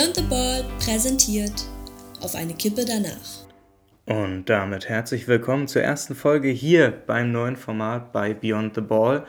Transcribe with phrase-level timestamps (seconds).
[0.00, 1.52] Beyond the Ball präsentiert
[2.22, 3.44] auf eine Kippe danach.
[4.06, 9.26] Und damit herzlich willkommen zur ersten Folge hier beim neuen Format bei Beyond the Ball.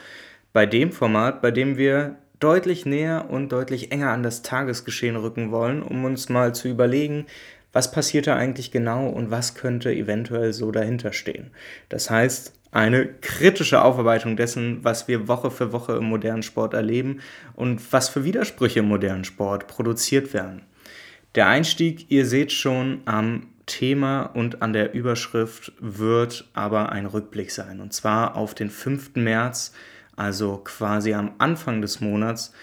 [0.54, 5.52] Bei dem Format, bei dem wir deutlich näher und deutlich enger an das Tagesgeschehen rücken
[5.52, 7.26] wollen, um uns mal zu überlegen,
[7.74, 11.52] was passiert da eigentlich genau und was könnte eventuell so dahinter stehen.
[11.90, 17.20] Das heißt, eine kritische Aufarbeitung dessen, was wir Woche für Woche im modernen Sport erleben
[17.56, 20.62] und was für Widersprüche im modernen Sport produziert werden.
[21.36, 27.52] Der Einstieg, ihr seht schon am Thema und an der Überschrift wird aber ein Rückblick
[27.52, 27.80] sein.
[27.80, 29.16] Und zwar auf den 5.
[29.16, 29.74] März,
[30.16, 32.54] also quasi am Anfang des Monats,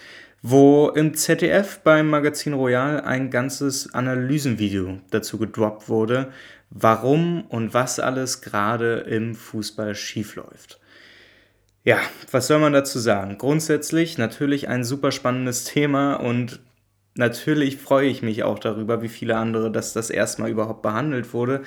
[0.41, 6.31] wo im ZDF beim Magazin Royal ein ganzes Analysenvideo dazu gedroppt wurde,
[6.69, 10.79] warum und was alles gerade im Fußball schiefläuft.
[11.83, 11.99] Ja,
[12.31, 13.37] was soll man dazu sagen?
[13.37, 16.59] Grundsätzlich natürlich ein super spannendes Thema und
[17.15, 21.63] natürlich freue ich mich auch darüber, wie viele andere, dass das erstmal überhaupt behandelt wurde.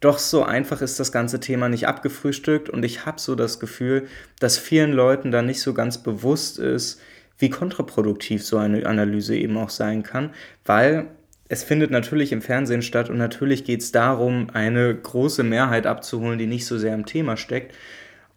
[0.00, 4.06] Doch so einfach ist das ganze Thema nicht abgefrühstückt und ich habe so das Gefühl,
[4.38, 7.00] dass vielen Leuten da nicht so ganz bewusst ist,
[7.38, 10.30] wie kontraproduktiv so eine Analyse eben auch sein kann,
[10.64, 11.08] weil
[11.48, 16.38] es findet natürlich im Fernsehen statt und natürlich geht es darum, eine große Mehrheit abzuholen,
[16.38, 17.74] die nicht so sehr im Thema steckt.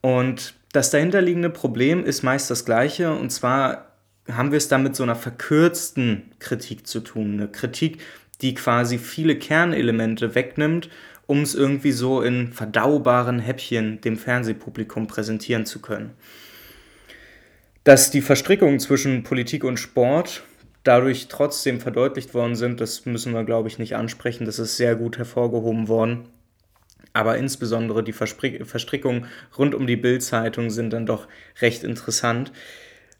[0.02, 3.89] Und das dahinterliegende Problem ist meist das gleiche und zwar
[4.31, 7.33] haben wir es da mit so einer verkürzten Kritik zu tun.
[7.33, 7.99] Eine Kritik,
[8.41, 10.89] die quasi viele Kernelemente wegnimmt,
[11.25, 16.11] um es irgendwie so in verdaubaren Häppchen dem Fernsehpublikum präsentieren zu können.
[17.83, 20.43] Dass die Verstrickungen zwischen Politik und Sport
[20.89, 24.45] dadurch trotzdem verdeutlicht worden sind, das müssen wir, glaube ich, nicht ansprechen.
[24.45, 26.29] Das ist sehr gut hervorgehoben worden.
[27.13, 31.27] Aber insbesondere die Verstrickungen rund um die Bild-Zeitung sind dann doch
[31.61, 32.51] recht interessant.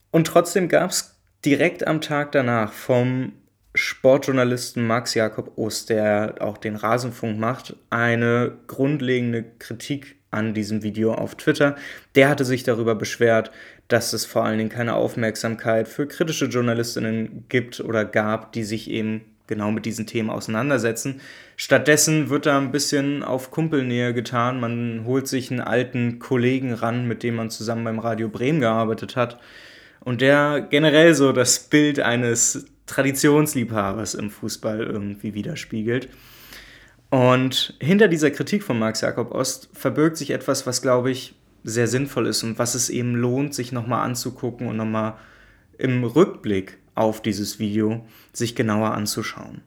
[0.09, 3.33] Und trotzdem gab es direkt am Tag danach vom
[3.75, 11.13] Sportjournalisten Max Jakob Ost, der auch den Rasenfunk macht, eine grundlegende Kritik an diesem Video
[11.13, 11.75] auf Twitter.
[12.16, 13.51] Der hatte sich darüber beschwert,
[13.88, 18.89] dass es vor allen Dingen keine Aufmerksamkeit für kritische Journalistinnen gibt oder gab, die sich
[18.89, 21.19] eben genau mit diesen Themen auseinandersetzen.
[21.57, 24.59] Stattdessen wird da ein bisschen auf Kumpelnähe getan.
[24.59, 29.16] Man holt sich einen alten Kollegen ran, mit dem man zusammen beim Radio Bremen gearbeitet
[29.16, 29.39] hat.
[30.01, 36.09] Und der generell so das Bild eines Traditionsliebhabers im Fußball irgendwie widerspiegelt.
[37.09, 41.87] Und hinter dieser Kritik von Max Jakob Ost verbirgt sich etwas, was, glaube ich, sehr
[41.87, 45.15] sinnvoll ist und was es eben lohnt, sich nochmal anzugucken und nochmal
[45.77, 49.61] im Rückblick auf dieses Video sich genauer anzuschauen.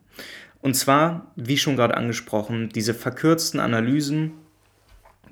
[0.61, 4.33] Und zwar, wie schon gerade angesprochen, diese verkürzten Analysen,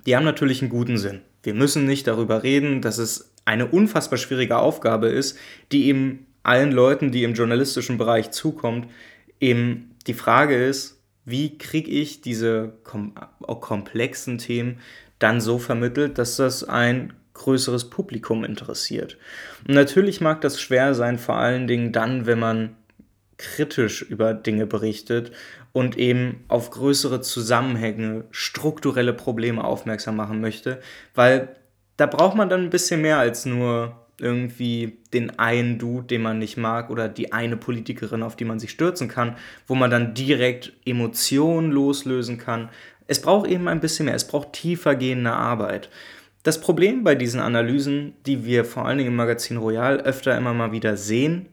[0.06, 1.21] die haben natürlich einen guten Sinn.
[1.42, 5.38] Wir müssen nicht darüber reden, dass es eine unfassbar schwierige Aufgabe ist,
[5.72, 8.88] die eben allen Leuten, die im journalistischen Bereich zukommt,
[9.41, 13.15] eben die Frage ist, wie kriege ich diese kom
[13.47, 14.79] komplexen Themen
[15.19, 19.17] dann so vermittelt, dass das ein größeres Publikum interessiert.
[19.67, 22.77] Und natürlich mag das schwer sein, vor allen Dingen dann, wenn man
[23.39, 25.33] kritisch über Dinge berichtet
[25.73, 30.81] und eben auf größere Zusammenhänge, strukturelle Probleme aufmerksam machen möchte,
[31.15, 31.57] weil
[31.97, 36.39] da braucht man dann ein bisschen mehr als nur irgendwie den einen Dude, den man
[36.39, 39.37] nicht mag, oder die eine Politikerin, auf die man sich stürzen kann,
[39.67, 42.69] wo man dann direkt Emotionen loslösen kann.
[43.07, 45.91] Es braucht eben ein bisschen mehr, es braucht tiefer gehende Arbeit.
[46.43, 50.55] Das Problem bei diesen Analysen, die wir vor allen Dingen im Magazin Royal öfter immer
[50.55, 51.47] mal wieder sehen,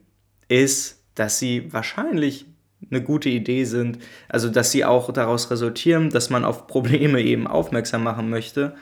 [0.48, 2.46] ist, dass sie wahrscheinlich
[2.90, 4.00] eine gute Idee sind,
[4.30, 8.76] also dass sie auch daraus resultieren, dass man auf Probleme eben aufmerksam machen möchte,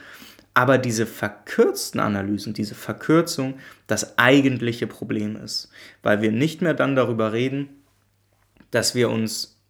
[0.56, 5.70] aber diese verkürzten Analysen, diese Verkürzung das eigentliche Problem ist,
[6.02, 7.70] weil wir nicht mehr dann darüber reden,
[8.72, 9.62] dass wir uns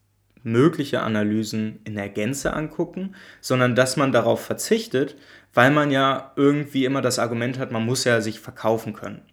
[0.43, 5.17] mögliche Analysen in der Gänze angucken, sondern dass man darauf verzichtet,
[5.55, 9.23] weil man ja irgendwie immer das Argument hat, man muss ja sich verkaufen können.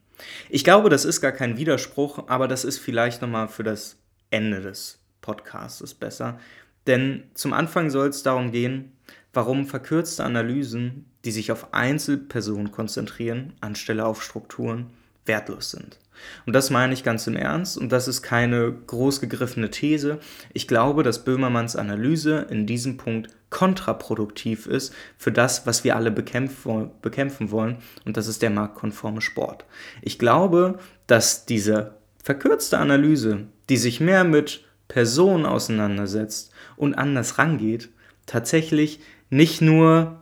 [0.48, 3.98] Ich glaube, das ist gar kein Widerspruch, aber das ist vielleicht nochmal für das
[4.30, 6.38] Ende des Podcasts besser.
[6.86, 8.92] Denn zum Anfang soll es darum gehen,
[9.34, 14.90] warum verkürzte Analysen, die sich auf Einzelpersonen konzentrieren, anstelle auf Strukturen,
[15.24, 15.98] wertlos sind.
[16.46, 20.18] Und das meine ich ganz im Ernst und das ist keine groß gegriffene These.
[20.52, 26.10] Ich glaube, dass Böhmermanns Analyse in diesem Punkt kontraproduktiv ist für das, was wir alle
[26.10, 29.64] bekämpfen wollen und das ist der marktkonforme Sport.
[30.00, 37.88] Ich glaube, dass diese verkürzte Analyse, die sich mehr mit Personen auseinandersetzt und anders rangeht,
[38.26, 40.21] tatsächlich nicht nur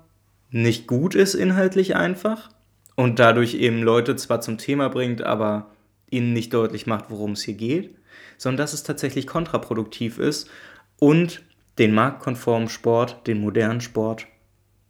[0.51, 2.51] nicht gut ist inhaltlich einfach
[2.97, 5.71] und dadurch eben Leute zwar zum Thema bringt, aber
[6.11, 7.95] ihnen nicht deutlich macht, worum es hier geht,
[8.37, 10.51] sondern dass es tatsächlich kontraproduktiv ist
[10.99, 11.43] und
[11.79, 14.27] den marktkonformen Sport, den modernen Sport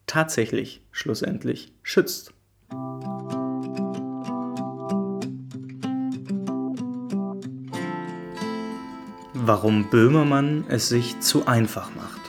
[0.06, 2.32] tatsächlich schlussendlich schützt.
[9.34, 12.19] Warum Böhmermann es sich zu einfach macht.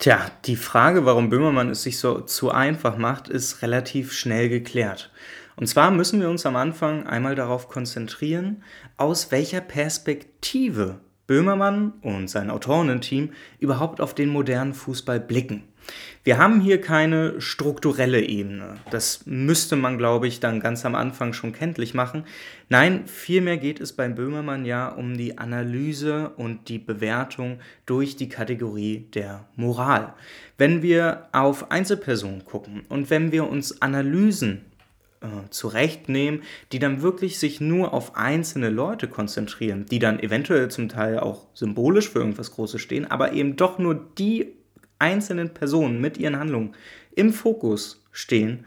[0.00, 5.12] Tja, die Frage, warum Böhmermann es sich so zu einfach macht, ist relativ schnell geklärt.
[5.56, 8.64] Und zwar müssen wir uns am Anfang einmal darauf konzentrieren,
[8.96, 15.64] aus welcher Perspektive Böhmermann und sein Autorenteam überhaupt auf den modernen Fußball blicken.
[16.22, 18.76] Wir haben hier keine strukturelle Ebene.
[18.90, 22.24] Das müsste man, glaube ich, dann ganz am Anfang schon kenntlich machen.
[22.68, 28.28] Nein, vielmehr geht es beim Böhmermann ja um die Analyse und die Bewertung durch die
[28.28, 30.12] Kategorie der Moral.
[30.58, 34.66] Wenn wir auf Einzelpersonen gucken und wenn wir uns Analysen
[35.22, 36.42] äh, zurechtnehmen,
[36.72, 41.46] die dann wirklich sich nur auf einzelne Leute konzentrieren, die dann eventuell zum Teil auch
[41.54, 44.59] symbolisch für irgendwas Großes stehen, aber eben doch nur die
[45.00, 46.74] einzelnen Personen mit ihren Handlungen
[47.14, 48.64] im Fokus stehen,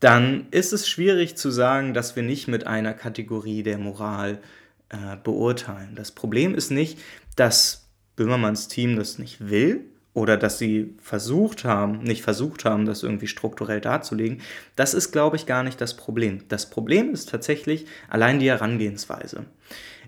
[0.00, 4.40] dann ist es schwierig zu sagen, dass wir nicht mit einer Kategorie der Moral
[4.88, 5.94] äh, beurteilen.
[5.94, 6.98] Das Problem ist nicht,
[7.36, 9.84] dass Böhmermanns Team das nicht will,
[10.14, 14.42] oder dass sie versucht haben, nicht versucht haben, das irgendwie strukturell darzulegen,
[14.76, 16.42] das ist, glaube ich, gar nicht das Problem.
[16.48, 19.46] Das Problem ist tatsächlich allein die Herangehensweise.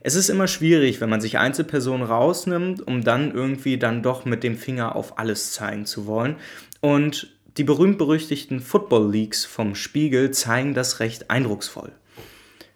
[0.06, 4.44] Es ist immer schwierig, wenn man sich Einzelpersonen rausnimmt, um dann irgendwie dann doch mit
[4.44, 6.36] dem Finger auf alles zeigen zu wollen.
[6.82, 11.90] Und die berühmt-berüchtigten Football Leagues vom Spiegel zeigen das recht eindrucksvoll.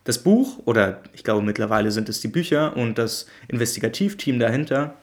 [0.05, 4.95] Das Buch, oder ich glaube mittlerweile sind es die Bücher und das Investigativteam dahinter,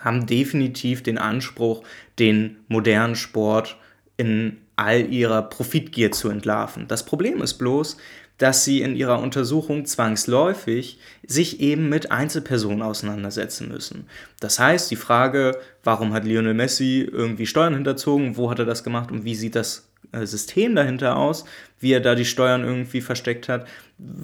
[0.00, 1.82] haben definitiv den Anspruch,
[2.18, 3.76] den modernen Sport
[4.16, 6.88] in all ihrer Profitgier zu entlarven.
[6.88, 7.98] Das Problem ist bloß,
[8.38, 14.06] dass sie in ihrer Untersuchung zwangsläufig sich eben mit Einzelpersonen auseinandersetzen müssen.
[14.40, 18.82] Das heißt, die Frage, warum hat Lionel Messi irgendwie Steuern hinterzogen, wo hat er das
[18.82, 21.44] gemacht und wie sieht das äh, System dahinter aus,
[21.80, 23.66] wie er da die Steuern irgendwie versteckt hat.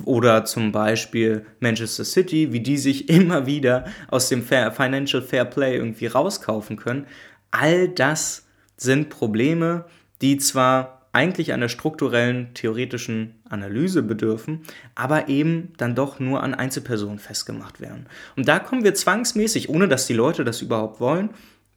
[0.05, 5.45] Oder zum Beispiel Manchester City, wie die sich immer wieder aus dem Fair, Financial Fair
[5.45, 7.07] Play irgendwie rauskaufen können.
[7.51, 8.47] All das
[8.77, 9.85] sind Probleme,
[10.23, 14.63] die zwar eigentlich einer strukturellen theoretischen Analyse bedürfen,
[14.95, 18.07] aber eben dann doch nur an Einzelpersonen festgemacht werden.
[18.37, 21.31] Und da kommen wir zwangsmäßig, ohne dass die Leute das überhaupt wollen,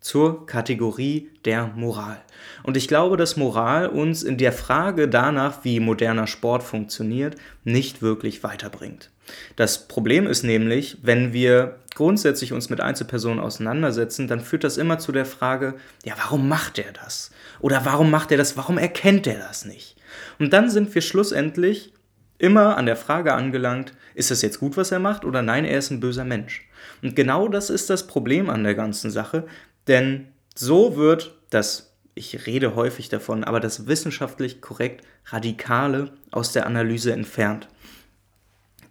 [0.03, 2.21] zur Kategorie der Moral.
[2.63, 8.01] Und ich glaube, dass Moral uns in der Frage danach, wie moderner Sport funktioniert, nicht
[8.01, 9.12] wirklich weiterbringt.
[9.55, 14.99] Das Problem ist nämlich, wenn wir grundsätzlich uns mit Einzelpersonen auseinandersetzen, dann führt das immer
[14.99, 17.31] zu der Frage, ja, warum macht er das?
[17.59, 18.57] Oder warum macht er das?
[18.57, 19.95] Warum erkennt er das nicht?
[20.39, 21.93] Und dann sind wir schlussendlich
[22.37, 25.77] immer an der Frage angelangt, ist es jetzt gut, was er macht oder nein, er
[25.77, 26.67] ist ein böser Mensch.
[27.01, 29.45] Und genau das ist das Problem an der ganzen Sache,
[29.87, 36.65] denn so wird das, ich rede häufig davon, aber das wissenschaftlich korrekt Radikale aus der
[36.65, 37.67] Analyse entfernt.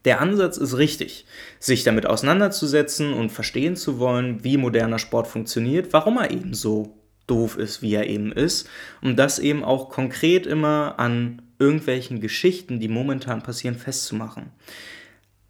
[0.04, 1.26] Der Ansatz ist richtig,
[1.60, 6.96] sich damit auseinanderzusetzen und verstehen zu wollen, wie moderner Sport funktioniert, warum er eben so
[7.28, 8.68] doof ist, wie er eben ist,
[9.00, 14.50] und das eben auch konkret immer an irgendwelchen Geschichten, die momentan passieren, festzumachen.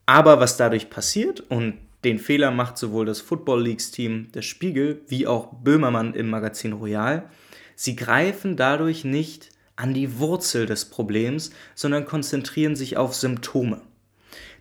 [0.05, 5.03] Aber was dadurch passiert, und den Fehler macht sowohl das Football Leagues Team des Spiegel
[5.09, 7.31] wie auch Böhmermann im Magazin Royal.
[7.77, 13.81] Sie greifen dadurch nicht an die Wurzel des Problems, sondern konzentrieren sich auf Symptome.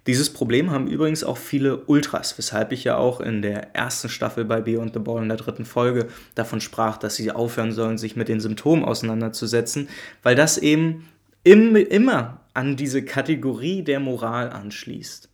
[0.07, 4.45] Dieses Problem haben übrigens auch viele Ultras, weshalb ich ja auch in der ersten Staffel
[4.45, 8.15] bei Beyond the Ball in der dritten Folge davon sprach, dass sie aufhören sollen, sich
[8.15, 9.89] mit den Symptomen auseinanderzusetzen,
[10.23, 11.07] weil das eben
[11.43, 15.30] im, immer an diese Kategorie der Moral anschließt.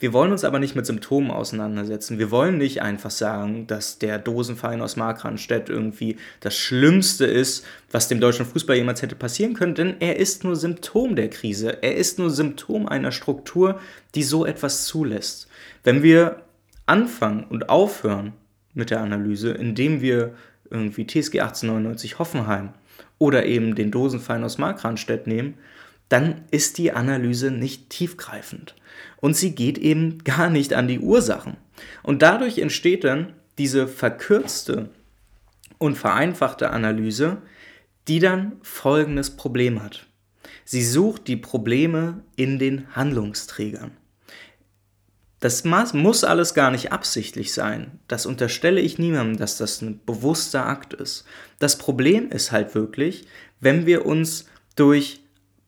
[0.00, 2.18] Wir wollen uns aber nicht mit Symptomen auseinandersetzen.
[2.18, 8.08] Wir wollen nicht einfach sagen, dass der Dosenverein aus Markranstädt irgendwie das Schlimmste ist, was
[8.08, 11.82] dem deutschen Fußball jemals hätte passieren können, denn er ist nur Symptom der Krise.
[11.82, 13.78] Er ist nur Symptom einer Struktur,
[14.14, 15.48] die so etwas zulässt.
[15.84, 16.44] Wenn wir
[16.86, 18.32] anfangen und aufhören
[18.72, 20.34] mit der Analyse, indem wir
[20.70, 22.70] irgendwie TSG 1899 Hoffenheim
[23.18, 25.58] oder eben den Dosenverein aus Markranstädt nehmen,
[26.10, 28.74] dann ist die Analyse nicht tiefgreifend.
[29.16, 31.56] Und sie geht eben gar nicht an die Ursachen.
[32.02, 34.90] Und dadurch entsteht dann diese verkürzte
[35.78, 37.38] und vereinfachte Analyse,
[38.08, 40.06] die dann folgendes Problem hat.
[40.64, 43.92] Sie sucht die Probleme in den Handlungsträgern.
[45.38, 47.98] Das muss alles gar nicht absichtlich sein.
[48.08, 51.24] Das unterstelle ich niemandem, dass das ein bewusster Akt ist.
[51.58, 53.26] Das Problem ist halt wirklich,
[53.58, 55.19] wenn wir uns durch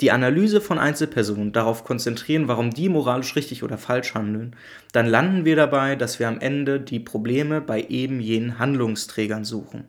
[0.03, 4.57] die Analyse von Einzelpersonen darauf konzentrieren, warum die moralisch richtig oder falsch handeln,
[4.93, 9.85] dann landen wir dabei, dass wir am Ende die Probleme bei eben jenen Handlungsträgern suchen.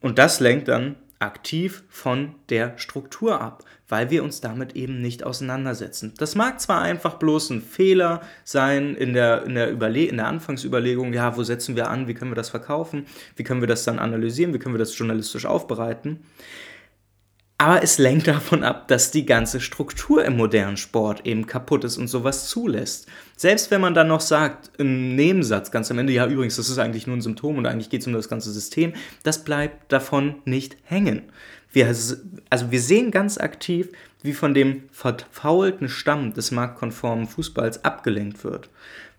[0.00, 5.24] Und das lenkt dann aktiv von der Struktur ab, weil wir uns damit eben nicht
[5.24, 6.14] auseinandersetzen.
[6.18, 10.26] Das mag zwar einfach bloß ein Fehler sein in der, in der, Überle in der
[10.26, 13.06] Anfangsüberlegung, ja, wo setzen wir an, wie können wir das verkaufen,
[13.36, 16.20] wie können wir das dann analysieren, wie können wir das journalistisch aufbereiten,
[17.62, 21.96] aber es lenkt davon ab, dass die ganze Struktur im modernen Sport eben kaputt ist
[21.96, 23.06] und sowas zulässt.
[23.36, 26.78] Selbst wenn man dann noch sagt, im Nebensatz ganz am Ende, ja übrigens, das ist
[26.78, 30.42] eigentlich nur ein Symptom und eigentlich geht es um das ganze System, das bleibt davon
[30.44, 31.22] nicht hängen.
[31.72, 33.88] Wir, also wir sehen ganz aktiv,
[34.22, 38.70] wie von dem verfaulten Stamm des marktkonformen Fußballs abgelenkt wird.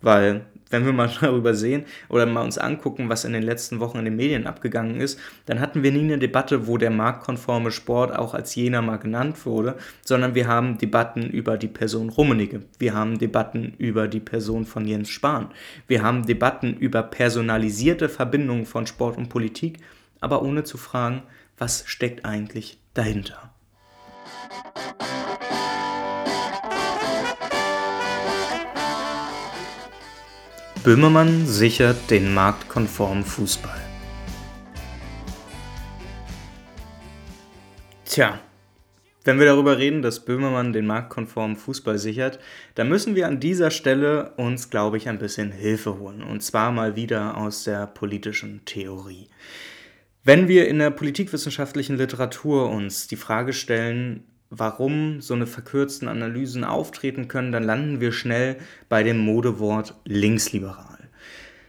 [0.01, 4.00] Weil wenn wir mal darüber sehen oder mal uns angucken, was in den letzten Wochen
[4.00, 8.13] in den Medien abgegangen ist, dann hatten wir nie eine Debatte, wo der marktkonforme Sport
[8.13, 12.63] auch als jener mal genannt wurde, sondern wir haben Debatten über die Person Rummenigge.
[12.79, 15.51] Wir haben Debatten über die Person von Jens Spahn.
[15.88, 19.79] Wir haben Debatten über personalisierte Verbindungen von Sport und Politik,
[20.19, 21.24] aber ohne zu fragen,
[21.57, 23.53] was steckt eigentlich dahinter.
[30.83, 33.79] Böhmermann sichert den marktkonformen Fußball.
[38.03, 38.38] Tja,
[39.24, 42.39] wenn wir darüber reden, dass Böhmermann den marktkonformen Fußball sichert,
[42.75, 46.22] dann müssen wir an dieser Stelle uns, glaube ich, ein bisschen Hilfe holen.
[46.22, 49.29] Und zwar mal wieder aus der politischen Theorie.
[50.25, 56.63] Wenn wir in der politikwissenschaftlichen Literatur uns die Frage stellen, warum so eine verkürzten Analysen
[56.63, 58.56] auftreten können, dann landen wir schnell
[58.88, 61.10] bei dem Modewort linksliberal.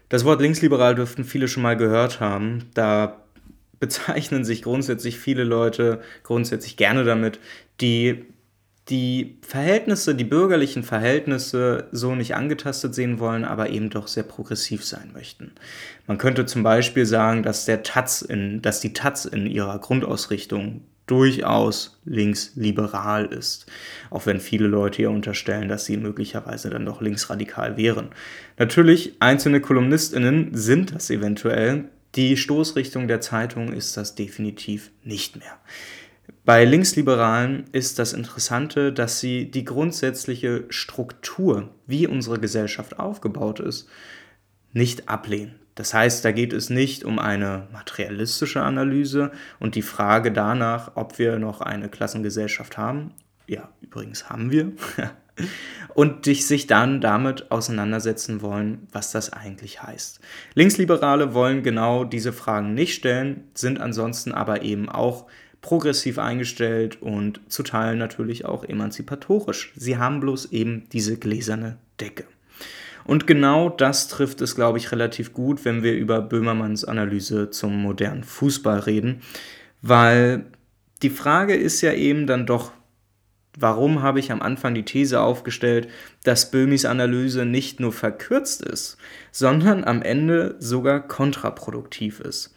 [0.08, 2.66] Das Wort linksliberal dürften viele schon mal gehört haben.
[2.74, 3.24] Da
[3.80, 7.40] bezeichnen sich grundsätzlich viele Leute grundsätzlich gerne damit,
[7.80, 8.24] die
[8.90, 14.84] die Verhältnisse, die bürgerlichen Verhältnisse so nicht angetastet sehen wollen, aber eben doch sehr progressiv
[14.84, 15.52] sein möchten.
[16.06, 20.82] Man könnte zum Beispiel sagen, dass der Taz in, dass die Taz in ihrer Grundausrichtung
[21.06, 23.66] durchaus linksliberal ist.
[24.10, 28.10] Auch wenn viele Leute hier unterstellen, dass sie möglicherweise dann doch linksradikal wären.
[28.58, 31.86] Natürlich, einzelne KolumnistInnen sind das eventuell.
[32.14, 35.58] Die Stoßrichtung der Zeitung ist das definitiv nicht mehr.
[36.44, 43.88] Bei Linksliberalen ist das Interessante, dass sie die grundsätzliche Struktur, wie unsere Gesellschaft aufgebaut ist,
[44.72, 45.54] nicht ablehnen.
[45.74, 51.18] Das heißt, da geht es nicht um eine materialistische Analyse und die Frage danach, ob
[51.18, 53.12] wir noch eine Klassengesellschaft haben.
[53.46, 54.72] Ja, übrigens haben wir.
[55.94, 60.20] und sich dann damit auseinandersetzen wollen, was das eigentlich heißt.
[60.54, 65.26] Linksliberale wollen genau diese Fragen nicht stellen, sind ansonsten aber eben auch
[65.64, 69.72] progressiv eingestellt und zu Teilen natürlich auch emanzipatorisch.
[69.74, 72.24] Sie haben bloß eben diese gläserne Decke.
[73.06, 77.80] Und genau das trifft es, glaube ich, relativ gut, wenn wir über Böhmermanns Analyse zum
[77.80, 79.22] modernen Fußball reden,
[79.80, 80.44] weil
[81.02, 82.72] die Frage ist ja eben dann doch,
[83.58, 85.88] warum habe ich am Anfang die These aufgestellt,
[86.24, 88.98] dass Böhmis Analyse nicht nur verkürzt ist,
[89.32, 92.53] sondern am Ende sogar kontraproduktiv ist.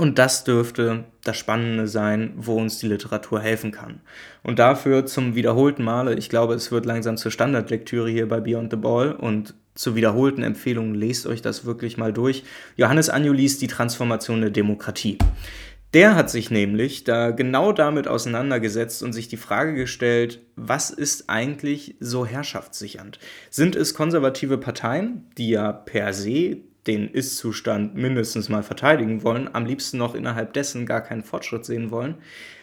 [0.00, 4.00] Und das dürfte das Spannende sein, wo uns die Literatur helfen kann.
[4.42, 8.70] Und dafür zum wiederholten Male, ich glaube, es wird langsam zur Standardlektüre hier bei Beyond
[8.70, 12.44] the Ball und zur wiederholten Empfehlung, lest euch das wirklich mal durch.
[12.76, 15.18] Johannes Anjo liest Die Transformation der Demokratie.
[15.92, 21.28] Der hat sich nämlich da genau damit auseinandergesetzt und sich die Frage gestellt, was ist
[21.28, 23.18] eigentlich so herrschaftssichernd?
[23.50, 29.66] Sind es konservative Parteien, die ja per se den Ist-Zustand mindestens mal verteidigen wollen, am
[29.66, 32.16] liebsten noch innerhalb dessen gar keinen Fortschritt sehen wollen.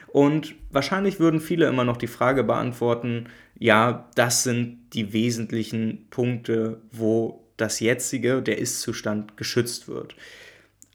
[0.08, 3.28] Und wahrscheinlich würden viele immer noch die Frage beantworten,
[3.60, 10.16] ja, das sind die wesentlichen Punkte, wo das jetzige, der Ist-Zustand geschützt wird.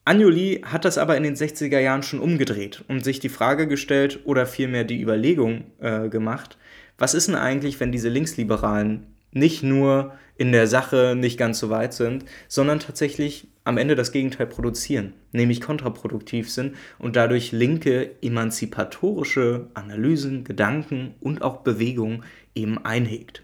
[0.05, 4.21] Anjuli hat das aber in den 60er Jahren schon umgedreht und sich die Frage gestellt
[4.25, 6.59] oder vielmehr die Überlegung äh, gemacht,
[6.99, 11.71] was ist denn eigentlich, wenn diese Linksliberalen nicht nur in der Sache nicht ganz so
[11.71, 18.11] weit sind, sondern tatsächlich am Ende das Gegenteil produzieren, nämlich kontraproduktiv sind und dadurch linke
[18.23, 22.25] emanzipatorische Analysen, Gedanken und auch Bewegungen
[22.55, 23.43] eben einhegt.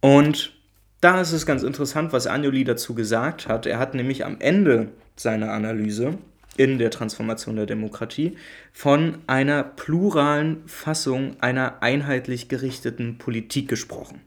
[0.00, 0.54] Und
[1.00, 3.66] da ist es ganz interessant, was Anjoli dazu gesagt hat.
[3.66, 6.18] Er hat nämlich am Ende seiner Analyse
[6.56, 8.36] in der Transformation der Demokratie
[8.72, 14.20] von einer pluralen Fassung einer einheitlich gerichteten Politik gesprochen.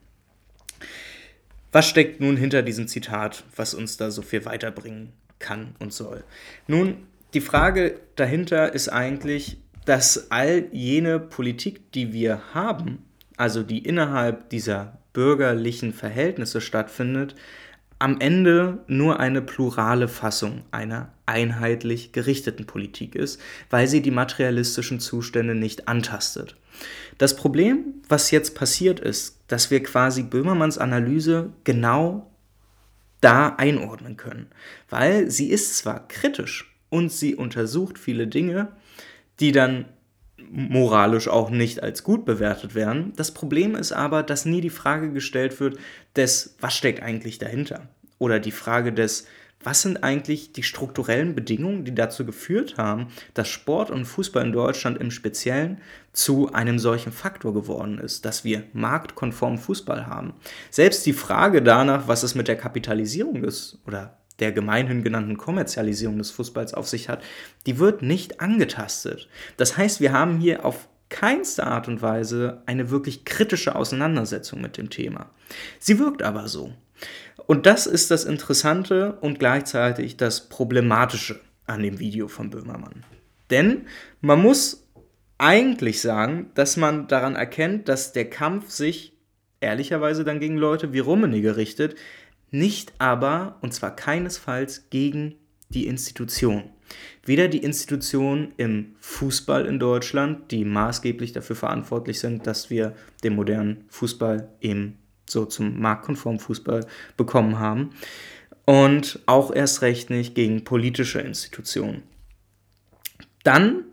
[1.75, 6.23] Was steckt nun hinter diesem Zitat, was uns da so viel weiterbringen kann und soll?
[6.67, 13.03] Nun, die Frage dahinter ist eigentlich, dass all jene Politik, die wir haben,
[13.35, 17.35] also die innerhalb dieser bürgerlichen Verhältnisse stattfindet,
[17.99, 24.99] am Ende nur eine plurale Fassung einer einheitlich gerichteten Politik ist, weil sie die materialistischen
[24.99, 26.57] Zustände nicht antastet.
[27.17, 32.29] Das Problem, was jetzt passiert ist, dass wir quasi Böhmermanns Analyse genau
[33.21, 34.47] da einordnen können,
[34.89, 38.73] weil sie ist zwar kritisch und sie untersucht viele Dinge,
[39.39, 39.85] die dann
[40.37, 43.13] moralisch auch nicht als gut bewertet werden.
[43.15, 45.77] Das Problem ist aber, dass nie die Frage gestellt wird,
[46.15, 47.87] des, was steckt eigentlich dahinter?
[48.17, 49.27] Oder die Frage des,
[49.63, 54.51] was sind eigentlich die strukturellen Bedingungen, die dazu geführt haben, dass Sport und Fußball in
[54.51, 55.79] Deutschland im Speziellen
[56.13, 60.33] zu einem solchen Faktor geworden ist, dass wir marktkonform Fußball haben.
[60.69, 66.17] Selbst die Frage danach, was es mit der Kapitalisierung ist oder der gemeinhin genannten Kommerzialisierung
[66.17, 67.23] des Fußballs auf sich hat,
[67.65, 69.29] die wird nicht angetastet.
[69.57, 74.77] Das heißt, wir haben hier auf keinste Art und Weise eine wirklich kritische Auseinandersetzung mit
[74.77, 75.29] dem Thema.
[75.79, 76.73] Sie wirkt aber so.
[77.47, 83.03] Und das ist das Interessante und gleichzeitig das Problematische an dem Video von Böhmermann.
[83.49, 83.85] Denn
[84.21, 84.87] man muss
[85.37, 89.13] eigentlich sagen, dass man daran erkennt, dass der Kampf sich
[89.59, 91.95] ehrlicherweise dann gegen Leute wie Rummenigge richtet,
[92.51, 95.35] nicht aber, und zwar keinesfalls, gegen
[95.69, 96.63] die Institution.
[97.23, 103.35] Weder die Institutionen im Fußball in Deutschland, die maßgeblich dafür verantwortlich sind, dass wir den
[103.35, 106.85] modernen Fußball eben so zum marktkonformen Fußball
[107.17, 107.89] bekommen haben,
[108.65, 112.03] und auch erst recht nicht gegen politische Institutionen.
[113.43, 113.85] Dann,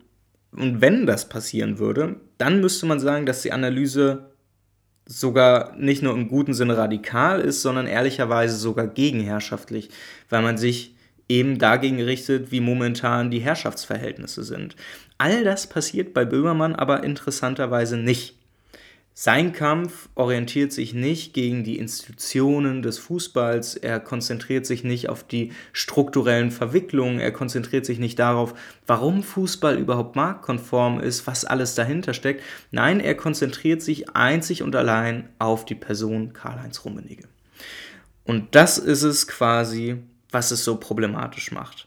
[0.50, 4.31] und wenn das passieren würde, dann müsste man sagen, dass die Analyse
[5.06, 9.90] sogar nicht nur im guten Sinne radikal ist, sondern ehrlicherweise sogar gegenherrschaftlich,
[10.28, 10.94] weil man sich
[11.28, 14.76] eben dagegen richtet, wie momentan die Herrschaftsverhältnisse sind.
[15.18, 18.36] All das passiert bei Böhmermann aber interessanterweise nicht.
[19.14, 25.22] Sein Kampf orientiert sich nicht gegen die Institutionen des Fußballs, er konzentriert sich nicht auf
[25.22, 28.54] die strukturellen Verwicklungen, er konzentriert sich nicht darauf,
[28.86, 32.42] warum Fußball überhaupt marktkonform ist, was alles dahinter steckt.
[32.70, 37.28] Nein, er konzentriert sich einzig und allein auf die Person Karl-Heinz Rummenigge.
[38.24, 39.96] Und das ist es quasi,
[40.30, 41.86] was es so problematisch macht.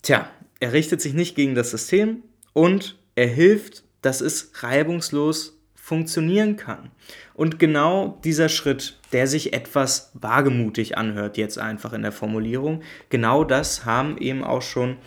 [0.00, 0.30] Tja,
[0.60, 2.22] er richtet sich nicht gegen das System
[2.54, 5.57] und er hilft, dass es reibungslos
[5.88, 6.90] funktionieren kann.
[7.32, 13.42] Und genau dieser Schritt, der sich etwas wagemutig anhört, jetzt einfach in der Formulierung, genau
[13.42, 14.98] das haben eben auch schon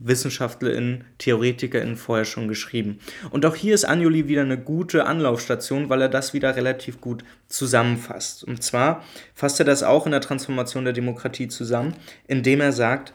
[0.00, 2.98] WissenschaftlerInnen, TheoretikerInnen vorher schon geschrieben.
[3.30, 7.22] Und auch hier ist Anjuli wieder eine gute Anlaufstation, weil er das wieder relativ gut
[7.46, 8.42] zusammenfasst.
[8.42, 9.04] Und zwar
[9.34, 11.94] fasst er das auch in der Transformation der Demokratie zusammen,
[12.26, 13.12] indem er sagt,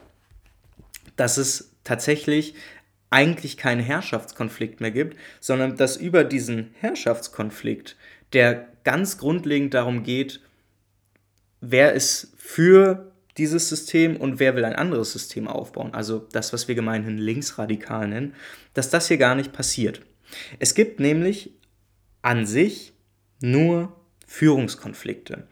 [1.16, 2.54] dass es tatsächlich
[3.14, 7.96] eigentlich keinen Herrschaftskonflikt mehr gibt, sondern dass über diesen Herrschaftskonflikt,
[8.32, 10.40] der ganz grundlegend darum geht,
[11.60, 16.66] wer ist für dieses System und wer will ein anderes System aufbauen, also das, was
[16.66, 18.34] wir gemeinhin linksradikal nennen,
[18.74, 20.00] dass das hier gar nicht passiert.
[20.58, 21.52] Es gibt nämlich
[22.20, 22.94] an sich
[23.40, 23.94] nur
[24.26, 25.46] Führungskonflikte.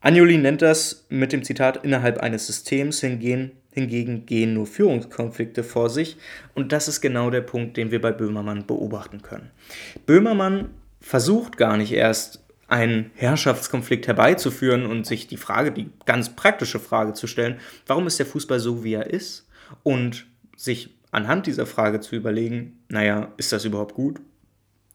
[0.00, 5.90] Anjuli nennt das mit dem Zitat innerhalb eines Systems hingehen Hingegen gehen nur Führungskonflikte vor
[5.90, 6.16] sich
[6.54, 9.50] und das ist genau der Punkt, den wir bei Böhmermann beobachten können.
[10.06, 16.78] Böhmermann versucht gar nicht erst einen Herrschaftskonflikt herbeizuführen und sich die Frage, die ganz praktische
[16.78, 19.48] Frage zu stellen, warum ist der Fußball so, wie er ist?
[19.82, 24.20] Und sich anhand dieser Frage zu überlegen, naja, ist das überhaupt gut?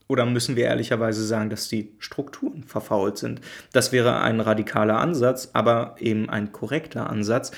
[0.10, 3.42] Oder müssen wir ehrlicherweise sagen, dass die Strukturen verfault sind?
[3.72, 7.52] Das wäre ein radikaler Ansatz, aber eben ein korrekter Ansatz,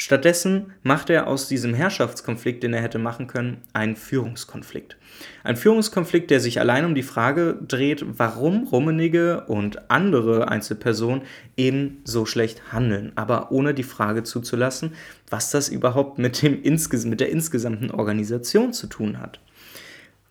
[0.00, 4.96] Stattdessen macht er aus diesem Herrschaftskonflikt, den er hätte machen können, einen Führungskonflikt.
[5.42, 11.22] Ein Führungskonflikt, der sich allein um die Frage dreht, warum Rummenigge und andere Einzelpersonen
[11.56, 14.92] eben so schlecht handeln, aber ohne die Frage zuzulassen,
[15.28, 19.40] was das überhaupt mit, dem mit der insgesamten Organisation zu tun hat.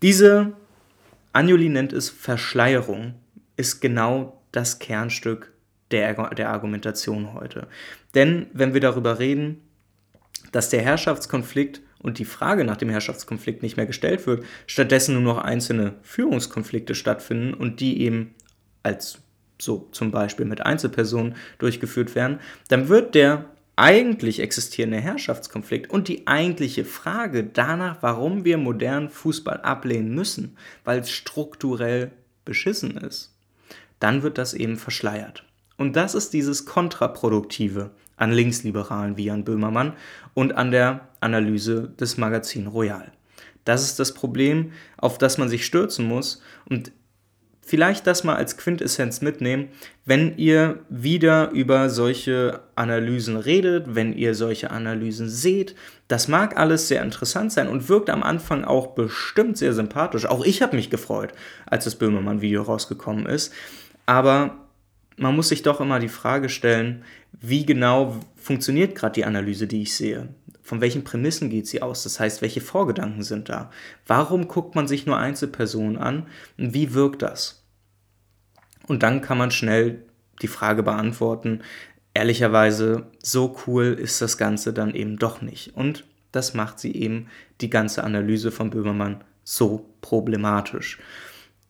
[0.01, 0.53] Diese,
[1.37, 3.13] Anjuli nennt es Verschleierung,
[3.57, 5.53] ist genau das Kernstück
[5.91, 7.67] der, der Argumentation heute.
[8.15, 9.61] Denn wenn wir darüber reden,
[10.51, 15.35] dass der Herrschaftskonflikt und die Frage nach dem Herrschaftskonflikt nicht mehr gestellt wird, stattdessen nur
[15.35, 18.33] noch einzelne Führungskonflikte stattfinden und die eben
[18.81, 19.19] als
[19.59, 23.45] so zum Beispiel mit Einzelpersonen durchgeführt werden, dann wird der
[23.77, 30.99] eigentlich existierende Herrschaftskonflikt und die eigentliche Frage danach, warum wir modernen Fußball ablehnen müssen, weil
[30.99, 32.11] es strukturell
[32.43, 33.35] beschissen ist,
[33.99, 35.45] dann wird das eben verschleiert.
[35.77, 39.93] Und das ist dieses Kontraproduktive an Linksliberalen wie Jan Böhmermann
[40.33, 43.11] und an der Analyse des Magazin Royal.
[43.63, 46.41] Das ist das Problem, auf das man sich stürzen muss.
[46.67, 46.91] Und
[47.67, 49.67] vielleicht das mal als Quintessenz mitnehmen,
[50.05, 55.75] wenn ihr wieder über solche Analysen redet, wenn ihr solche Analysen seht.
[56.07, 60.25] Das mag alles sehr interessant sein und wirkt am Anfang auch bestimmt sehr sympathisch.
[60.25, 61.33] Auch ich habe mich gefreut,
[61.65, 63.53] als das Böhmermann-Video rausgekommen ist.
[64.05, 64.55] Aber
[65.17, 67.03] man muss sich doch immer die Frage stellen,
[67.41, 70.29] wie genau funktioniert gerade die Analyse, die ich sehe?
[70.63, 72.03] Von welchen Prämissen geht sie aus?
[72.03, 73.71] Das heißt, welche Vorgedanken sind da?
[74.05, 76.27] Warum guckt man sich nur Einzelpersonen an?
[76.55, 77.56] Wie wirkt das?
[78.87, 80.03] Und dann kann man schnell
[80.41, 81.61] die Frage beantworten,
[82.13, 85.75] ehrlicherweise, so cool ist das Ganze dann eben doch nicht.
[85.75, 87.27] Und das macht sie eben
[87.61, 90.99] die ganze Analyse von Böhmermann so problematisch.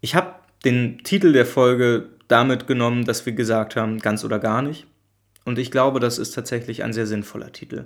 [0.01, 4.62] Ich habe den Titel der Folge damit genommen, dass wir gesagt haben, ganz oder gar
[4.62, 4.86] nicht.
[5.45, 7.86] Und ich glaube, das ist tatsächlich ein sehr sinnvoller Titel.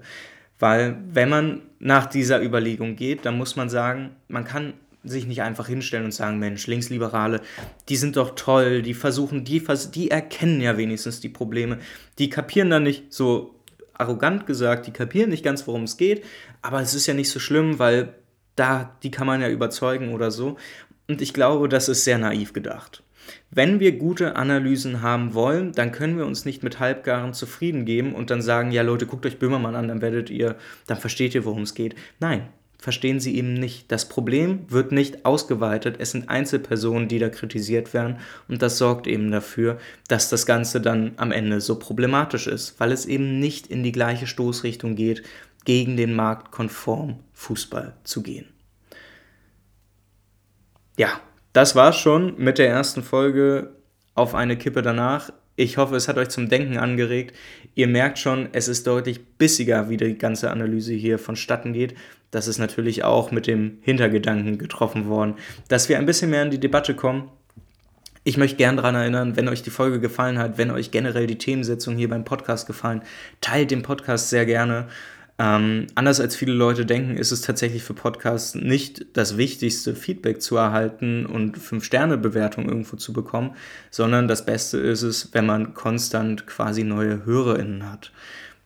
[0.60, 5.42] Weil wenn man nach dieser Überlegung geht, dann muss man sagen, man kann sich nicht
[5.42, 7.42] einfach hinstellen und sagen, Mensch, Linksliberale,
[7.90, 11.80] die sind doch toll, die versuchen, die, die erkennen ja wenigstens die Probleme,
[12.20, 13.56] die kapieren dann nicht so
[13.94, 16.24] arrogant gesagt, die kapieren nicht ganz, worum es geht,
[16.62, 18.14] aber es ist ja nicht so schlimm, weil
[18.56, 20.58] da, die kann man ja überzeugen oder so.
[21.08, 23.04] Und ich glaube, das ist sehr naiv gedacht.
[23.50, 28.14] Wenn wir gute Analysen haben wollen, dann können wir uns nicht mit Halbgaren zufrieden geben
[28.16, 30.56] und dann sagen, ja Leute, guckt euch Böhmermann an, dann werdet ihr,
[30.88, 31.96] dann versteht ihr, worum es geht.
[32.20, 32.48] Nein,
[32.82, 33.92] verstehen sie eben nicht.
[33.92, 38.18] Das Problem wird nicht ausgeweitet, es sind Einzelpersonen, die da kritisiert werden
[38.50, 42.92] und das sorgt eben dafür, dass das Ganze dann am Ende so problematisch ist, weil
[42.92, 45.22] es eben nicht in die gleiche Stoßrichtung geht,
[45.64, 48.48] gegen den marktkonform Fußball zu gehen.
[50.98, 51.22] Ja,
[51.54, 53.76] das war's schon mit der ersten Folge
[54.16, 55.32] auf eine Kippe danach.
[55.62, 57.36] Ich hoffe, es hat euch zum Denken angeregt.
[57.76, 61.94] Ihr merkt schon, es ist deutlich bissiger, wie die ganze Analyse hier vonstatten geht.
[62.32, 65.36] Das ist natürlich auch mit dem Hintergedanken getroffen worden,
[65.68, 67.30] dass wir ein bisschen mehr in die Debatte kommen.
[68.24, 71.38] Ich möchte gern daran erinnern, wenn euch die Folge gefallen hat, wenn euch generell die
[71.38, 73.04] Themensetzung hier beim Podcast gefallen,
[73.40, 74.88] teilt den Podcast sehr gerne.
[75.42, 80.40] Ähm, anders als viele Leute denken, ist es tatsächlich für Podcasts nicht das Wichtigste, Feedback
[80.40, 83.56] zu erhalten und 5-Sterne-Bewertung irgendwo zu bekommen,
[83.90, 88.12] sondern das Beste ist es, wenn man konstant quasi neue HörerInnen hat.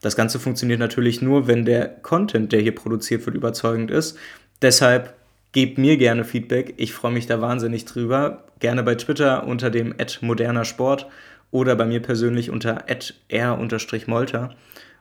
[0.02, 4.18] Das Ganze funktioniert natürlich nur, wenn der Content, der hier produziert wird, überzeugend ist.
[4.60, 5.14] Deshalb
[5.52, 6.74] gebt mir gerne Feedback.
[6.76, 8.44] Ich freue mich da wahnsinnig drüber.
[8.60, 11.06] Gerne bei Twitter unter dem moderner Sport
[11.50, 12.84] oder bei mir persönlich unter
[13.28, 14.54] r-molter.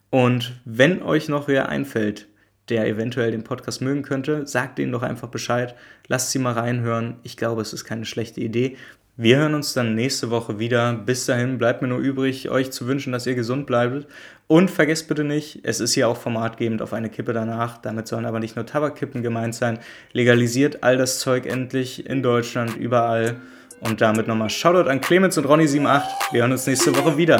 [0.09, 2.27] Und wenn euch noch wer einfällt,
[2.69, 5.75] der eventuell den Podcast mögen könnte, sagt denen doch einfach Bescheid.
[6.07, 7.17] Lasst sie mal reinhören.
[7.23, 8.77] Ich glaube, es ist keine schlechte Idee.
[9.17, 10.93] Wir hören uns dann nächste Woche wieder.
[10.93, 14.07] Bis dahin bleibt mir nur übrig, euch zu wünschen, dass ihr gesund bleibt.
[14.47, 17.77] Und vergesst bitte nicht, es ist hier auch formatgebend auf eine Kippe danach.
[17.77, 19.79] Damit sollen aber nicht nur Tabakkippen gemeint sein.
[20.11, 23.37] Legalisiert all das Zeug endlich in Deutschland, überall.
[23.79, 26.03] Und damit nochmal Shoutout an Clemens und Ronny78.
[26.31, 27.39] Wir hören uns nächste Woche wieder.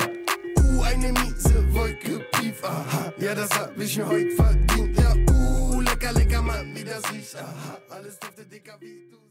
[3.98, 4.98] Mir heute verdient.
[4.98, 7.36] Ja, uh, lecker, lecker, Mann, wie das riecht.
[7.36, 9.25] Aha, alles dufte dicker, wie du.